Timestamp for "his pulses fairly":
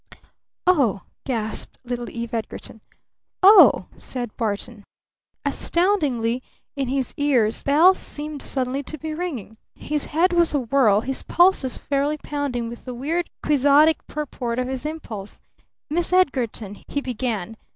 11.01-12.17